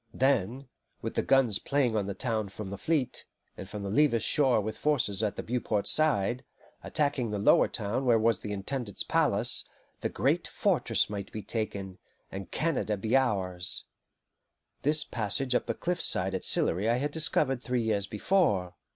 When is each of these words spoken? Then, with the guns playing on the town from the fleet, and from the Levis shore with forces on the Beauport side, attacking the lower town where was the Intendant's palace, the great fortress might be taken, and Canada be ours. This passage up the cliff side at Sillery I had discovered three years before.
Then, 0.15 0.67
with 1.03 1.13
the 1.13 1.21
guns 1.21 1.59
playing 1.59 1.95
on 1.95 2.07
the 2.07 2.15
town 2.15 2.49
from 2.49 2.69
the 2.71 2.77
fleet, 2.79 3.23
and 3.55 3.69
from 3.69 3.83
the 3.83 3.91
Levis 3.91 4.23
shore 4.23 4.59
with 4.59 4.75
forces 4.75 5.21
on 5.21 5.33
the 5.35 5.43
Beauport 5.43 5.87
side, 5.87 6.43
attacking 6.83 7.29
the 7.29 7.37
lower 7.37 7.67
town 7.67 8.03
where 8.05 8.17
was 8.17 8.39
the 8.39 8.51
Intendant's 8.51 9.03
palace, 9.03 9.63
the 9.99 10.09
great 10.09 10.47
fortress 10.47 11.07
might 11.07 11.31
be 11.31 11.43
taken, 11.43 11.99
and 12.31 12.49
Canada 12.49 12.97
be 12.97 13.15
ours. 13.15 13.83
This 14.81 15.03
passage 15.03 15.53
up 15.53 15.67
the 15.67 15.75
cliff 15.75 16.01
side 16.01 16.33
at 16.33 16.43
Sillery 16.45 16.89
I 16.89 16.95
had 16.97 17.11
discovered 17.11 17.61
three 17.61 17.83
years 17.83 18.07
before. 18.07 18.73